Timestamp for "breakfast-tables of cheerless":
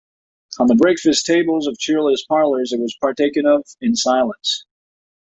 0.73-2.25